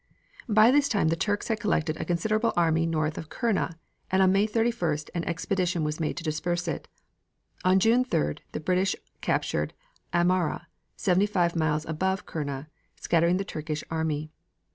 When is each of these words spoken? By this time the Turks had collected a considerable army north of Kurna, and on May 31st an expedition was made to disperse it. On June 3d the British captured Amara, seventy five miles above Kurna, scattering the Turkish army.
By 0.49 0.71
this 0.71 0.89
time 0.89 1.09
the 1.09 1.15
Turks 1.15 1.47
had 1.47 1.59
collected 1.59 1.95
a 1.97 2.05
considerable 2.05 2.53
army 2.57 2.87
north 2.87 3.19
of 3.19 3.29
Kurna, 3.29 3.75
and 4.09 4.23
on 4.23 4.31
May 4.31 4.47
31st 4.47 5.11
an 5.13 5.23
expedition 5.25 5.83
was 5.83 5.99
made 5.99 6.17
to 6.17 6.23
disperse 6.23 6.67
it. 6.67 6.87
On 7.63 7.79
June 7.79 8.03
3d 8.03 8.39
the 8.51 8.59
British 8.59 8.95
captured 9.21 9.75
Amara, 10.11 10.65
seventy 10.95 11.27
five 11.27 11.55
miles 11.55 11.85
above 11.85 12.25
Kurna, 12.25 12.65
scattering 12.95 13.37
the 13.37 13.45
Turkish 13.45 13.83
army. 13.91 14.31